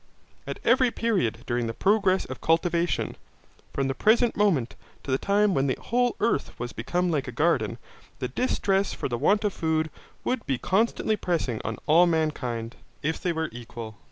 [0.47, 3.17] At every period during the progress of cultivation,
[3.71, 7.31] from the present moment to the time when the whole earth was become like a
[7.31, 7.77] garden,
[8.17, 9.91] the distress for want of food
[10.23, 13.99] would be constantly pressing on all mankind, if they were equal.